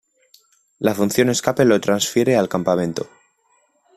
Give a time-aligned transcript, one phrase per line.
[0.79, 3.07] La función escape lo transfiere al campamento.